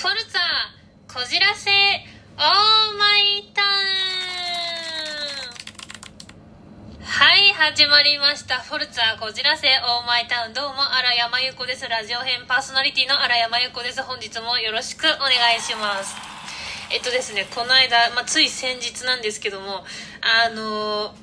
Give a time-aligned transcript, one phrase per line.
[0.00, 0.40] フォルツァ
[1.12, 3.64] こじらせオーマイタウ
[6.96, 7.04] ン。
[7.04, 8.60] はい始まりました。
[8.60, 10.54] フォルツァこじらせオーマイタウン。
[10.54, 11.86] どうも荒山優子です。
[11.86, 14.02] ラジオ編パーソナリティの荒山優子です。
[14.02, 16.16] 本日もよろしくお願いします。
[16.90, 19.84] えっとですねこの間、まあ、つい先日なんですけども
[20.22, 21.14] あの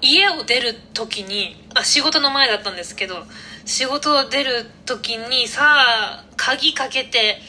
[0.00, 3.24] 家を出る時にまあ仕事の前だったんですけど
[3.64, 7.40] 仕事を出る時にさあ鍵かけて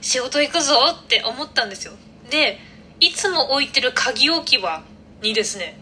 [0.00, 1.92] 仕事行くぞって思ったんですよ。
[2.30, 2.58] で
[3.00, 4.82] いつも置いてる鍵置き場
[5.22, 5.78] にですね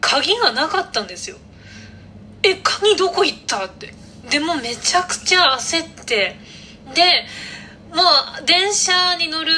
[0.00, 1.36] 鍵がなかったんですよ。
[2.42, 3.94] え鍵どこ行ったって。
[4.30, 6.36] でもめちゃくちゃ焦って。
[6.94, 7.02] で
[7.94, 8.02] も
[8.42, 9.52] う電車に乗る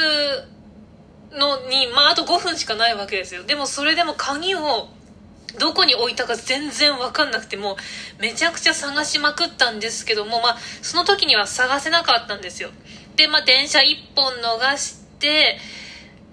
[1.32, 3.44] のにまああと5分しかないわけですよ。
[3.44, 4.88] でもそれでも鍵を
[5.58, 7.76] どこに置いたか全然分かんなくても
[8.18, 12.70] めちゃくちゃ探しまくったんですけどもまあその時には探せなかったんですよ。
[13.28, 15.58] まあ電車1本逃して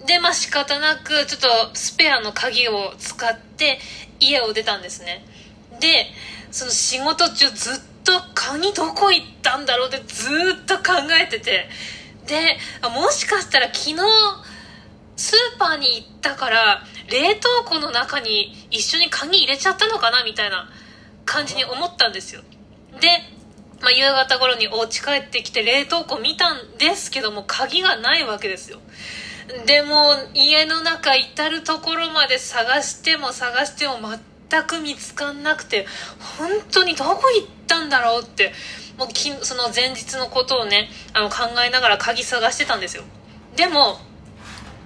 [0.05, 3.79] でまあ仕方なくちょっとスペアの鍵を使って
[4.19, 5.25] 家を出たんですね。
[5.79, 6.07] で
[6.51, 10.27] その仕事中ずっと鍵どこ行ったんだろうってず
[10.63, 11.69] っと考えてて。
[12.29, 13.95] でもしかしたら昨日
[15.15, 20.69] スーパーに行ったから冷凍庫の中に一緒に鍵入れちゃったのかなみたいな
[21.25, 22.41] 感じに思ったんですよ。
[23.01, 23.07] で、
[23.81, 28.79] まあ、夕方頃にお家帰ってきて冷凍庫見たんですけども鍵がないわけですよ。
[29.65, 33.97] でも家の中至る所まで探しても探しても
[34.49, 35.87] 全く見つかんなくて
[36.37, 38.53] 本当にどこ行ったんだろうって
[38.97, 43.03] もうきその前日のことをねあの考えながら鍵探してたんですよ。
[43.55, 43.97] でも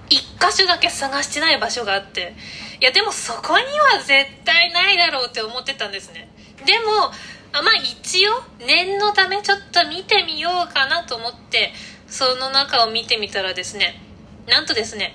[0.08, 2.34] 一箇所だけ探してない場所があって
[2.80, 6.30] いやでもそこには絶対ないだろうって思ってたんですね。
[6.64, 7.12] でも
[7.56, 8.32] あまあ一応
[8.66, 11.72] 念のためちょっと見てみようかなと思って
[12.08, 14.00] その中を見てみたらですね
[14.48, 15.14] なんとですね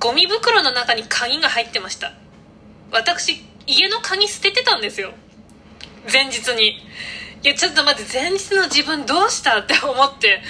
[0.00, 2.12] ゴミ袋の中に鍵が入ってました。
[2.90, 5.12] 私家の鍵捨ててたんですよ。
[6.12, 6.78] 前日に。
[7.42, 10.42] いやちょっと待って前日の自分どうしたって思って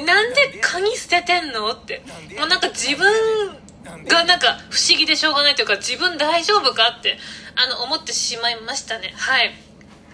[0.00, 1.72] なんで鍵捨ててんの？
[1.72, 2.02] って。
[2.38, 3.06] もうなんか自分
[4.06, 7.18] がなんか不思議でしょうがないというか自分大丈夫かって
[7.56, 9.12] あの思ってしまいましたね。
[9.16, 9.52] はい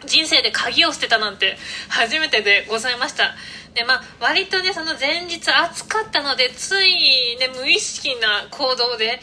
[0.07, 1.57] 人生で鍵を捨てたなんて
[1.89, 3.35] 初めてでございました。
[3.75, 9.21] でまあ割とねその前日暑かったのでついね無意識な行動で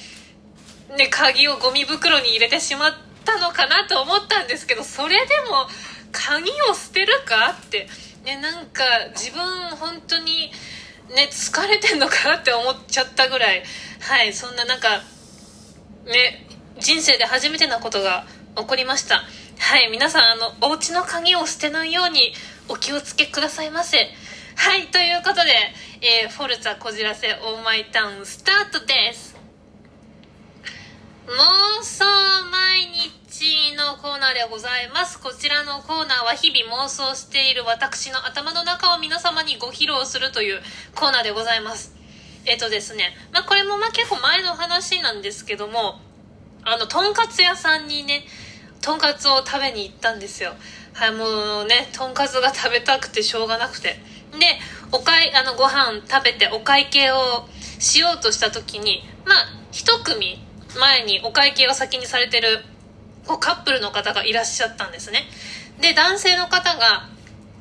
[0.98, 2.94] ね鍵をゴミ袋に入れてしまっ
[3.24, 5.68] たのかなと思ったんですけどそれでも
[6.12, 7.88] 鍵を捨てるかって
[8.26, 8.84] ねなんか
[9.16, 9.42] 自分
[9.78, 10.52] 本当に
[11.16, 13.64] ね疲れてんのかなって思っちゃったぐらい。
[14.02, 15.02] はいそんななんか
[16.06, 16.46] ね
[16.80, 18.26] 人生で初めてなことが
[18.58, 19.24] 起こりました。
[19.64, 22.34] はい皆さんあのお家の鍵を捨てないように
[22.68, 24.10] お気をつけくださいませ
[24.56, 25.54] はいということで、
[26.02, 29.38] えー、フォルツァこじらせオーマイタウンスタートです
[31.28, 32.06] 妄想
[32.52, 35.20] 毎日のコーナーでございます。
[35.20, 40.60] こちらのコーナーは日々妄想している私の頭の中を皆様にご披露するという
[40.94, 41.96] コーナーでございます。
[42.46, 46.02] えっとですね、まあこれもまあ結構前の話なんですけども、
[46.64, 48.26] あの、とんかつ屋さんにね、
[48.82, 50.54] とんかつを食べに行ったんですよ。
[50.94, 53.90] はい、もうね、とんかつが食べたくてしょうがなくて。
[53.90, 54.00] で、
[54.92, 57.48] おかい、あの、ご飯食べてお会計を
[57.80, 59.36] しようとした時に、まあ、
[59.72, 60.46] 一組
[60.78, 62.60] 前にお会計が先にされてる
[63.28, 65.24] こうカップルの方がいらっしゃったんですね
[65.82, 67.08] で男性の方が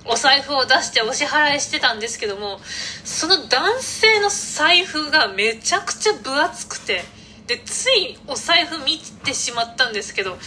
[0.07, 2.59] お財布を出してお支払いしてたんですけども
[3.05, 7.03] その男性の財布がめちゃくちゃ分厚くて
[7.47, 10.39] でついお財布見てしまったんですけど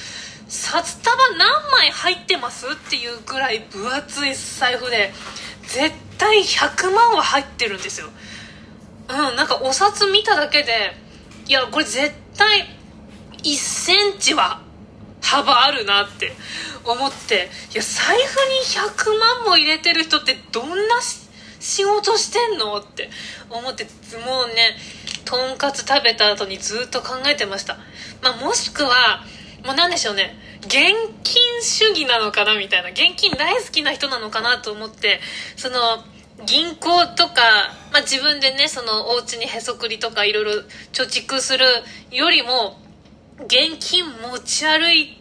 [0.54, 5.12] 札束何枚入ってますっていうぐらい分厚い財布で
[5.64, 8.08] 絶対100万は入ってるんですよ。
[9.10, 10.96] うんなんかお札見ただけで
[11.48, 12.68] いやこれ絶対
[13.42, 14.62] 1センチは
[15.22, 16.32] 幅あるなって
[16.86, 20.76] 思っていや財布に100万も入れてる人ってどんな
[21.60, 23.10] 仕事してんのって
[23.50, 23.86] 思って
[24.24, 24.78] もうね
[25.26, 27.78] とんかつ食べた後にずっと考えてました、
[28.22, 29.24] まあ、もしくは
[29.66, 30.43] もう何でしょうね。
[30.66, 30.74] 現
[31.24, 35.20] 金主義なのかなみたいな現金大好きな人なのかなと思って
[35.56, 35.78] その
[36.46, 37.42] 銀行とか、
[37.92, 40.52] まあ、自分でねそのお家にへそくりとかいろいろ
[40.92, 41.66] 貯蓄する
[42.12, 42.78] よりも
[43.46, 45.18] 現金持ち歩い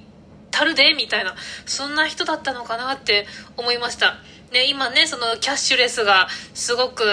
[0.50, 1.35] たるでみたいな
[1.67, 4.17] そんな人だったのかなって思いました。
[4.53, 7.05] ね今ねそのキャッシュレスがすごく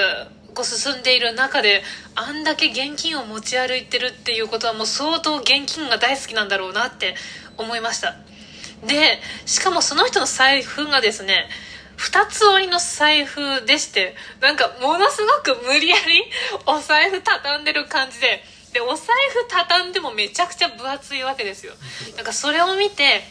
[0.54, 1.84] こう進んでいる中で
[2.16, 7.16] あんだけ現金を持ち歩いてるっていうことはもう相当現金が大好きなんだろうなって
[7.60, 8.16] 思いました。
[8.86, 11.50] でしかもその人の財布がですね
[11.98, 16.24] 2つ折りの財布でしてなんかものすごく無理やり
[16.66, 21.74] お財布畳んでる感じででお財布畳んでもめちゃくちゃ分厚いわけですよ。
[22.16, 23.28] なんかそれを見て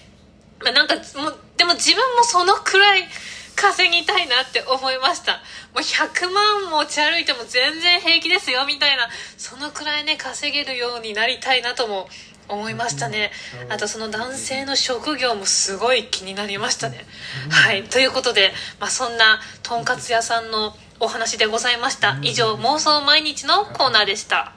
[0.61, 3.09] なんかもうでも自分もそのくらい
[3.55, 5.35] 稼ぎたいなって思いました。
[5.35, 5.41] も
[5.77, 12.09] う100万持ち歩いても全然平気ですよみたいなそのくらいね稼げるようになりたいなとも
[12.49, 13.31] 思いましたね。
[13.69, 17.05] あとその男性の職業もすごい気になりましたね。
[17.51, 17.85] はい。
[17.85, 22.19] ということで、まあ、そんなとんかつ屋さんのお話でございました。
[22.23, 24.53] 以上妄想毎日のコーナーでした。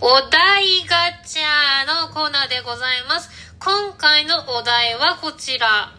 [0.00, 3.30] お題ガチャのコーナーでございます。
[3.58, 5.92] 今回のお題はこちら。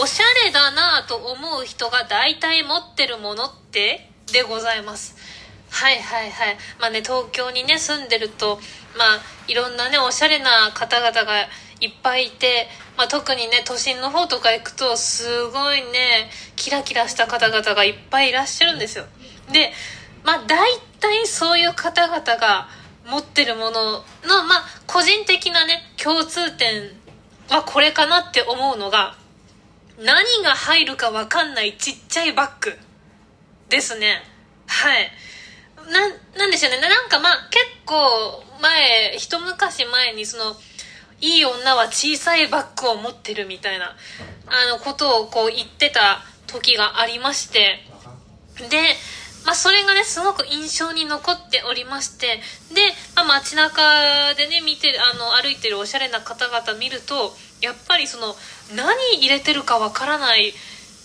[0.00, 4.08] おしゃれだなと思う人が大体持ってるものって？
[4.32, 5.14] でございます
[5.72, 6.56] はいはいはい。
[6.78, 8.60] まあね東京にね住んでると
[8.96, 11.40] まあいろんなねおしゃれな方々が
[11.80, 19.06] いっぱいいて、まあ、特にね都心の方とか行くとすごいねキラキラした方々がいっぱいいらっしゃるんですよ。
[19.50, 19.72] で
[20.22, 20.70] まあ大
[21.00, 22.68] 体そういう方々が
[23.06, 24.02] 持ってるものの
[24.46, 26.90] まあ個人的なね共通点
[27.48, 29.16] はこれかなって思うのが
[29.98, 30.14] 何
[30.44, 32.78] が入るか分かんないちっちゃいバッグ
[33.70, 34.22] ですね。
[34.66, 35.10] はい。
[35.90, 36.08] な
[36.38, 36.80] なんでしょうね。
[36.80, 40.56] なんかまあ結構前一昔前にその
[41.20, 43.94] いい女は小さいバッグを持ってるみたいな
[44.46, 47.78] あのことをこう言ってた時がありまして
[48.68, 48.96] で
[49.44, 52.36] まあ、それがねすごく印象に残っておりまして
[52.72, 52.82] で、
[53.16, 58.34] まあ、街中でね見てあの歩いてるおしゃれな方々見るとやっぱりその
[58.76, 60.52] 何入れてるかわからない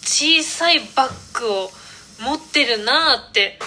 [0.01, 1.71] 小さいバッグを
[2.21, 3.59] 持ってるなーって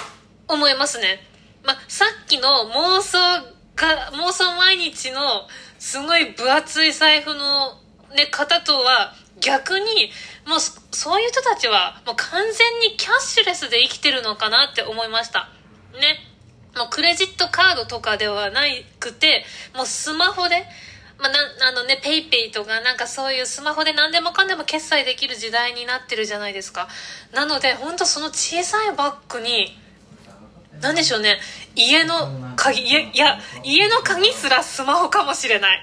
[0.51, 1.21] 思いますね。
[1.63, 3.19] まあ、さっきの妄想
[3.77, 5.47] が、妄想毎日の
[5.79, 7.79] すごい分厚い財布の
[8.15, 10.11] ね、方とは逆に
[10.47, 15.49] もうそういう人たちはもう完全にキャッシュレスで生きてるのかなって思いました。
[15.95, 16.27] ね。
[16.77, 18.63] もうクレジットカードとかではな
[18.99, 19.45] くて、
[19.75, 20.65] もうスマホで、
[21.19, 21.39] まあ、な
[21.69, 26.89] あのね、 PayPay とかなんかそういうスマホで何でもかんでも決済できる時代になってるじゃないですか。
[27.33, 29.77] なので、ほんとその小さいバッグに、
[30.81, 31.39] 何でしょうね。
[31.75, 35.81] 家の鍵いや家の鍵すらスマホかもしれない。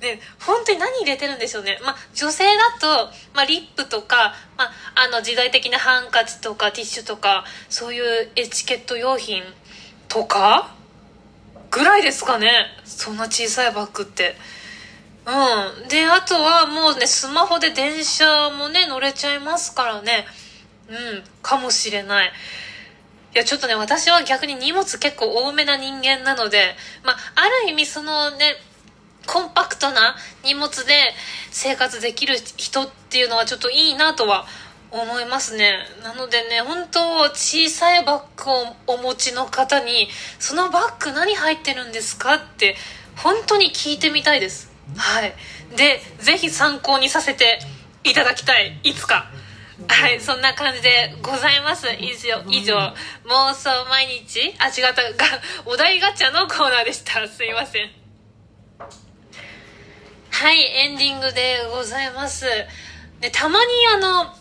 [0.00, 1.78] で本当に何入れてるんでしょうね。
[1.84, 9.42] まあ女性だと、まあ、リップとか、まあ、あの時代的なハンカチとかティッシュとかそういうエチケット用品
[10.08, 10.74] とか
[11.70, 12.50] ぐらいですかね。
[12.84, 14.36] そんな小さいバッグって。
[15.26, 15.88] うん。
[15.88, 20.26] であとはもうねスマホで電車もね乗れちゃいますからね。
[20.88, 21.22] うん。
[21.42, 22.32] かもしれない。
[23.34, 26.74] いや、ちょっとね、私は逆に荷物結構多めな人間なので、
[27.04, 28.56] まあ、ある意味そのね、
[29.26, 30.92] コンパクトな荷物で
[31.50, 34.46] 生活できる人っていうのはちょっといいなとは
[34.90, 35.86] 思いますね。
[36.02, 37.00] なのでね、本当
[37.30, 40.08] 小さいバッグをお持ちの方に、
[40.40, 42.76] そのバッグ何入ってるんですかって、
[43.16, 44.72] 本当に聞いてみたいです。
[44.96, 45.34] はい。
[45.76, 47.60] で、ぜひ参考にさせて
[48.02, 48.80] いただきたい。
[48.82, 49.30] いつか。
[49.88, 51.86] はいそんな感じでございます。
[51.98, 52.76] 以上以上
[53.24, 54.54] 妄想毎日。
[54.58, 55.02] あ違った。
[55.12, 57.26] がお題ガチャのコーナーでした。
[57.28, 57.90] すいません。
[60.30, 62.46] はいエンディングでございます。
[63.20, 64.34] でたまにあの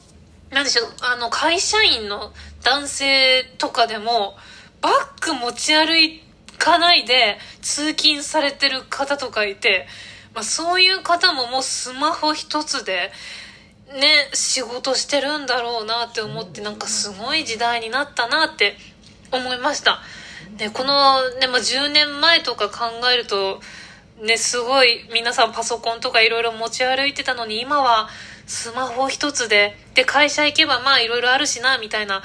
[0.52, 2.32] なんでしょうあの会社員の
[2.64, 4.36] 男性とかでも
[4.82, 5.94] バッグ持ち歩
[6.58, 9.88] かないで通勤されてる方とかいて、
[10.34, 13.12] まあ、そういう方ももうスマホ一つで
[13.94, 18.76] ね仕事してるんだろうなって思ってなんかすごい時代になったなって
[19.32, 20.02] 思いました。
[20.58, 23.62] でこの、ね、まあ、10年前とか考えると
[24.22, 28.10] ねすごい皆さんパソコンとかいろいろ持ち歩いてたのに今は
[28.46, 32.22] スマホ一つでで会社行けばまあいろいろあるしなみたいな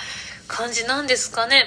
[0.49, 1.64] 感じなんですかね。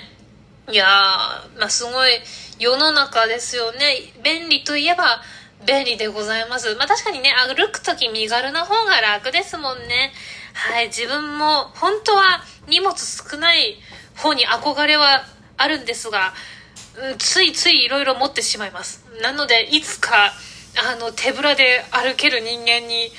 [0.69, 2.11] いやー、まあ、すごい
[2.59, 4.11] 世の中ですよね。
[4.23, 5.21] 便利といえば
[5.65, 6.75] 便利でございます。
[6.75, 10.11] まあ確かにね、歩く時身軽な方が楽ですもんね。
[10.53, 13.77] はい、自分も本当は荷物少ない
[14.15, 15.23] 方に憧れは
[15.57, 16.33] あるんですが、
[17.11, 19.05] うん、ついつい色々持ってしまいます。
[19.21, 20.33] なので、いつか、
[20.91, 23.11] あの、手ぶらで歩ける人間に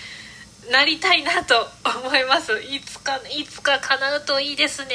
[0.71, 2.53] なりたいなと思います。
[2.61, 4.95] いつか、いつか叶うといいですね。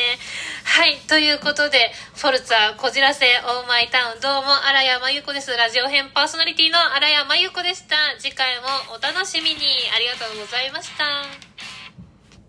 [0.64, 0.98] はい。
[1.08, 5.56] ということで、フォルツァ、こじらせ、オーマイタウン、どうも、荒谷真由子です。
[5.56, 7.96] ラジオ編パーソナリティの荒谷真由子でした。
[8.20, 9.58] 次回もお楽しみに。
[9.96, 11.53] ありがとうございました。